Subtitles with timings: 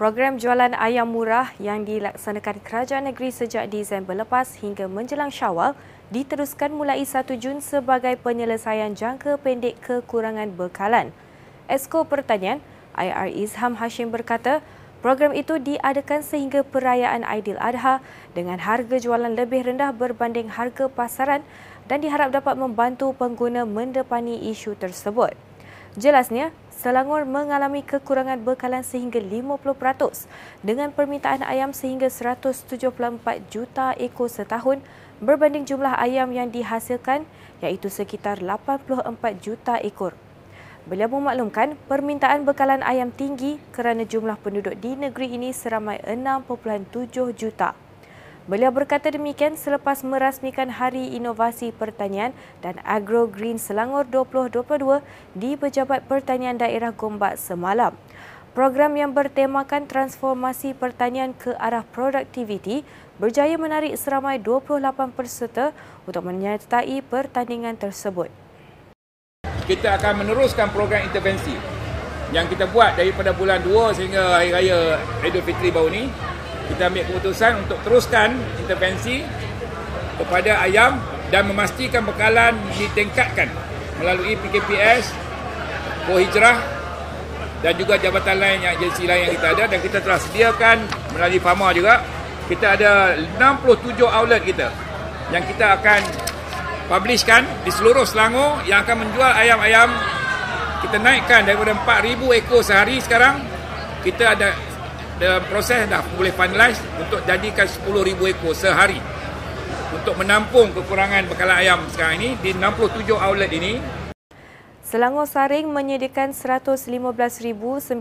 [0.00, 5.76] Program jualan ayam murah yang dilaksanakan kerajaan negeri sejak Disember lepas hingga menjelang Syawal
[6.08, 11.12] diteruskan mulai 1 Jun sebagai penyelesaian jangka pendek kekurangan bekalan.
[11.68, 12.64] Esko Pertanian,
[12.96, 14.64] IR Izham Hashim berkata,
[15.04, 18.00] program itu diadakan sehingga perayaan Adha
[18.32, 21.44] dengan harga jualan lebih rendah berbanding harga pasaran
[21.92, 25.36] dan diharap dapat membantu pengguna mendepani isu tersebut.
[26.00, 29.60] Jelasnya, Selangor mengalami kekurangan bekalan sehingga 50%
[30.64, 32.72] dengan permintaan ayam sehingga 174
[33.52, 34.80] juta ekor setahun
[35.20, 37.28] berbanding jumlah ayam yang dihasilkan
[37.60, 39.12] iaitu sekitar 84
[39.44, 40.16] juta ekor.
[40.88, 47.76] Beliau memaklumkan permintaan bekalan ayam tinggi kerana jumlah penduduk di negeri ini seramai 6.7 juta.
[48.50, 55.06] Beliau berkata demikian selepas merasmikan Hari Inovasi Pertanian dan Agro Green Selangor 2022
[55.38, 57.94] di Pejabat Pertanian Daerah Gombak semalam.
[58.50, 62.82] Program yang bertemakan transformasi pertanian ke arah produktiviti
[63.22, 64.82] berjaya menarik seramai 28
[65.14, 65.70] peserta
[66.02, 68.34] untuk menyertai pertandingan tersebut.
[69.46, 71.54] Kita akan meneruskan program intervensi
[72.34, 76.29] yang kita buat daripada bulan 2 sehingga Hari Raya Aidilfitri baru ini
[76.70, 79.26] kita ambil keputusan untuk teruskan intervensi
[80.20, 83.50] kepada ayam dan memastikan bekalan ditingkatkan
[84.00, 85.12] melalui PKPS,
[86.10, 86.58] Hijrah
[87.60, 89.64] dan juga jabatan lain yang agensi lain yang kita ada.
[89.70, 90.76] Dan kita telah sediakan
[91.14, 92.02] melalui Fama juga
[92.50, 94.68] kita ada 67 outlet kita
[95.30, 96.00] yang kita akan
[96.90, 99.94] publishkan di seluruh Selangor yang akan menjual ayam-ayam.
[100.82, 103.38] Kita naikkan daripada 4,000 ekor sehari sekarang
[104.00, 104.56] kita ada
[105.20, 108.96] dalam proses dah boleh finalize untuk jadikan 10,000 ekor sehari
[109.92, 113.76] untuk menampung kekurangan bekalan ayam sekarang ini di 67 outlet ini.
[114.80, 117.94] Selangor Saring menyediakan 115,928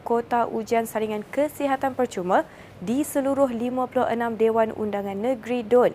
[0.00, 2.48] kota ujian saringan kesihatan percuma
[2.80, 4.08] di seluruh 56
[4.40, 5.92] Dewan Undangan Negeri DUN.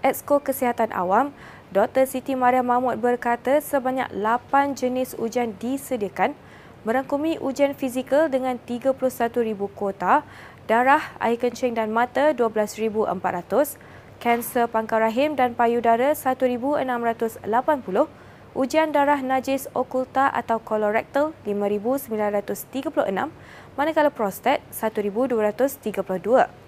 [0.00, 1.34] Exko Kesihatan Awam,
[1.74, 2.06] Dr.
[2.08, 6.32] Siti Maria Mahmud berkata sebanyak 8 jenis ujian disediakan
[6.86, 8.94] merangkumi ujian fizikal dengan 31,000
[9.74, 10.22] kuota,
[10.68, 13.78] darah, air kencing dan mata 12,400,
[14.22, 17.42] kanser pangkal rahim dan payudara 1,680,
[18.54, 23.30] ujian darah najis okulta atau kolorektal 5,936,
[23.78, 26.67] manakala prostat 1,232.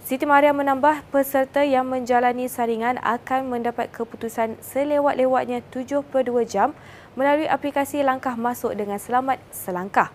[0.00, 6.08] Siti Maria menambah peserta yang menjalani saringan akan mendapat keputusan selewat-lewatnya 72
[6.48, 6.72] jam
[7.12, 10.08] melalui aplikasi Langkah Masuk dengan Selamat Selangkah.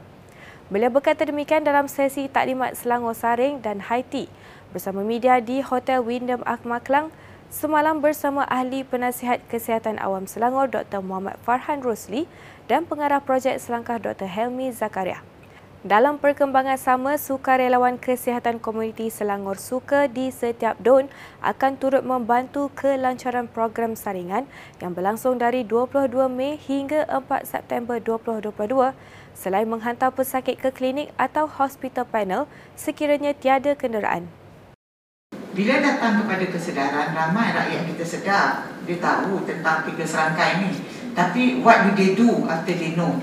[0.74, 4.26] Beliau berkata demikian dalam sesi taklimat Selangor Saring dan Haiti
[4.74, 7.14] bersama media di Hotel Wyndham Akmal Klang
[7.54, 11.06] semalam bersama ahli penasihat kesihatan awam Selangor Dr.
[11.06, 12.26] Muhammad Farhan Rosli
[12.66, 14.26] dan pengarah projek Selangkah Dr.
[14.26, 15.22] Helmi Zakaria.
[15.86, 21.06] Dalam perkembangan sama, sukarelawan kesihatan komuniti Selangor Suka di setiap DON
[21.46, 24.50] akan turut membantu kelancaran program saringan
[24.82, 28.98] yang berlangsung dari 22 Mei hingga 4 September 2022
[29.38, 34.26] selain menghantar pesakit ke klinik atau hospital panel sekiranya tiada kenderaan.
[35.54, 38.74] Bila datang kepada kesedaran, ramai rakyat kita sedar.
[38.90, 40.82] Dia tahu tentang tiga serangkai ini.
[41.14, 43.22] Tapi what do they do after they know?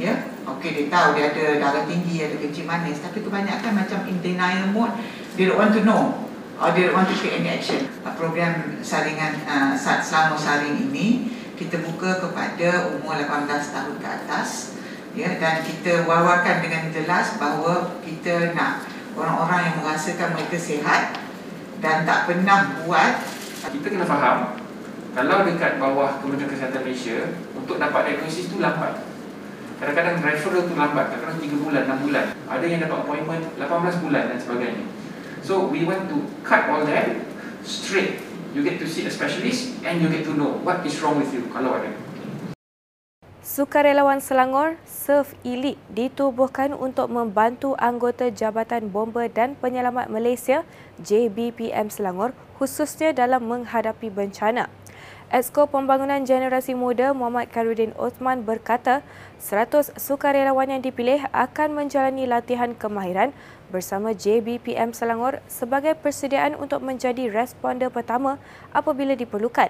[0.00, 0.37] Ya, yeah?
[0.56, 3.04] Okey, dia tahu dia ada darah tinggi, ada kencing manis.
[3.04, 4.96] Tapi kebanyakan macam in denial mode
[5.36, 6.24] They don't want to know.
[6.58, 7.86] Or they don't want to take any action.
[8.16, 14.74] Program saringan uh, selama saring ini Kita buka kepada umur 18 tahun ke atas
[15.14, 21.14] ya, Dan kita wawarkan dengan jelas bahawa Kita nak orang-orang yang merasakan mereka sihat
[21.78, 23.22] Dan tak pernah buat.
[23.70, 24.58] Kita kena faham
[25.14, 27.18] Kalau dekat bawah Kementerian Kesihatan Malaysia
[27.54, 29.17] Untuk dapat diagnosis tu lambat
[29.78, 32.24] Kadang-kadang referral tu lambat, kadang-kadang 3 bulan, 6 bulan.
[32.50, 34.84] Ada yang dapat appointment 18 bulan dan sebagainya.
[35.46, 37.14] So we want to cut all that
[37.62, 38.18] straight.
[38.58, 41.30] You get to see a specialist and you get to know what is wrong with
[41.30, 41.94] you kalau ada.
[43.38, 50.66] Sukarelawan Selangor, Surf Elite ditubuhkan untuk membantu anggota Jabatan Bomba dan Penyelamat Malaysia
[50.98, 54.66] JBPM Selangor khususnya dalam menghadapi bencana.
[55.28, 59.04] Exko Pembangunan Generasi Muda Muhammad Karudin Osman berkata
[59.36, 63.36] 100 sukarelawan yang dipilih akan menjalani latihan kemahiran
[63.68, 68.40] bersama JBPM Selangor sebagai persediaan untuk menjadi responder pertama
[68.72, 69.68] apabila diperlukan.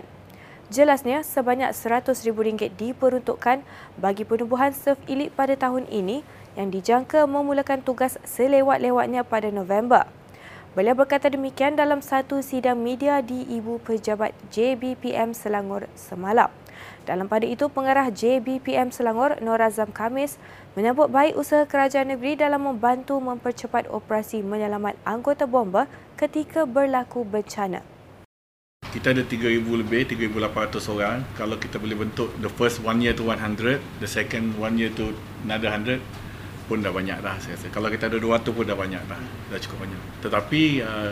[0.71, 3.59] Jelasnya, sebanyak RM100,000 diperuntukkan
[3.99, 6.23] bagi penubuhan surf elit pada tahun ini
[6.55, 10.07] yang dijangka memulakan tugas selewat-lewatnya pada November.
[10.79, 16.55] Beliau berkata demikian dalam satu sidang media di Ibu Pejabat JBPM Selangor semalam.
[17.03, 20.39] Dalam pada itu, pengarah JBPM Selangor, Nur Azam Kamis,
[20.79, 27.83] menyambut baik usaha kerajaan negeri dalam membantu mempercepat operasi menyelamat anggota bomba ketika berlaku bencana.
[28.87, 31.27] Kita ada 3,000 lebih, 3,800 orang.
[31.35, 35.11] Kalau kita boleh bentuk the first one year to 100, the second one year to
[35.43, 35.99] another 100,
[36.69, 37.73] pun dah banyak dah saya rasa.
[37.73, 39.21] Kalau kita ada 200 pun dah banyak dah.
[39.49, 40.01] Dah cukup banyak.
[40.21, 41.11] Tetapi uh,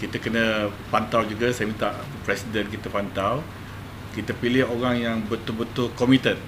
[0.00, 1.92] kita kena pantau juga, saya minta
[2.24, 3.44] Presiden kita pantau
[4.14, 6.38] kita pilih orang yang betul-betul committed.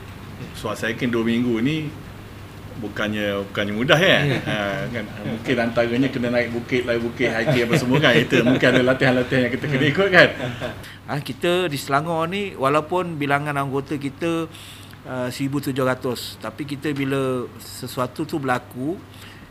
[0.54, 1.90] So saya yakin dua minggu ni
[2.76, 4.20] bukannya bukannya mudah ya.
[4.44, 8.68] ha, kan mungkin antaranya kena naik bukit lain bukit hiking apa semua kan itu mungkin
[8.68, 10.28] ada latihan-latihan yang kita kena ikut kan.
[11.08, 14.46] Ha, kita di Selangor ni walaupun bilangan anggota kita
[15.06, 18.98] uh, 1700 tapi kita bila sesuatu tu berlaku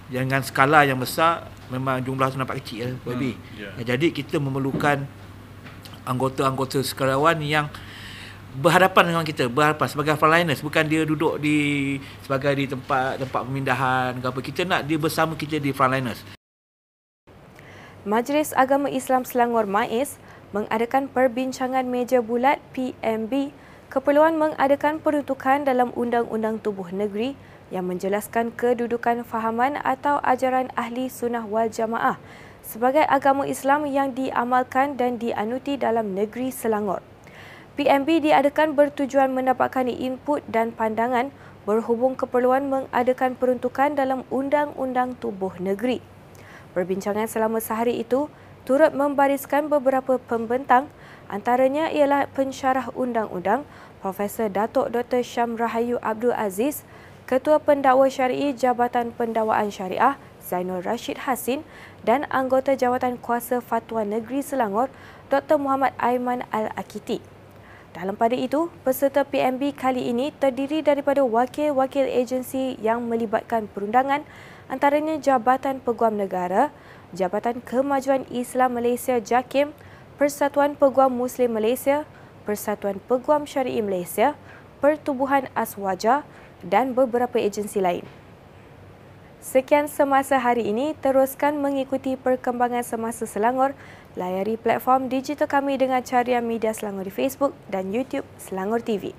[0.06, 3.34] dengan skala yang besar memang jumlah tu nampak kecil hmm, lebih.
[3.57, 3.96] Yeah.
[3.96, 5.02] Jadi kita memerlukan
[6.06, 7.66] anggota-anggota sukarelawan yang
[8.56, 14.16] berhadapan dengan kita berhadapan sebagai frontliners bukan dia duduk di sebagai di tempat tempat pemindahan
[14.16, 16.24] ke apa kita nak dia bersama kita di frontliners
[18.07, 20.22] Majlis Agama Islam Selangor MAIS
[20.56, 23.52] mengadakan perbincangan meja bulat PMB
[23.95, 27.39] keperluan mengadakan peruntukan dalam Undang-Undang Tubuh Negeri
[27.71, 32.19] yang menjelaskan kedudukan fahaman atau ajaran ahli sunnah wal jamaah
[32.59, 37.00] sebagai agama Islam yang diamalkan dan dianuti dalam negeri Selangor.
[37.80, 41.31] PMB diadakan bertujuan mendapatkan input dan pandangan
[41.63, 46.03] berhubung keperluan mengadakan peruntukan dalam Undang-Undang Tubuh Negeri.
[46.75, 48.27] Perbincangan selama sehari itu
[48.68, 50.92] turut membariskan beberapa pembentang
[51.31, 53.66] antaranya ialah pensyarah undang-undang
[54.01, 55.25] Profesor Datuk Dr.
[55.25, 56.86] Syam Rahayu Abdul Aziz,
[57.25, 61.66] Ketua Pendakwa Syari'i Jabatan Pendakwaan Syariah Zainul Rashid Hasin
[62.06, 64.94] dan anggota Jawatan Kuasa Fatwa Negeri Selangor
[65.33, 65.57] Dr.
[65.57, 67.18] Muhammad Aiman Al-Akiti.
[67.98, 74.21] Dalam pada itu, peserta PMB kali ini terdiri daripada wakil-wakil agensi yang melibatkan perundangan
[74.68, 76.75] antaranya Jabatan Peguam Negara,
[77.16, 79.71] Jabatan Kemajuan Islam Malaysia JAKIM,
[80.16, 82.08] Persatuan Peguam Muslim Malaysia,
[82.48, 84.40] Persatuan Peguam Syari'i Malaysia,
[84.80, 86.24] Pertubuhan Aswaja
[86.64, 88.08] dan beberapa agensi lain.
[89.44, 93.78] Sekian semasa hari ini, teruskan mengikuti perkembangan semasa Selangor
[94.16, 99.12] Layari platform digital kami dengan carian media Selangor di Facebook dan YouTube Selangor TV.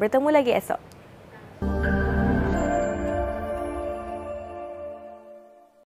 [0.00, 0.97] Bertemu lagi esok.